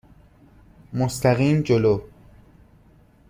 [0.93, 2.01] مستقیم جلو.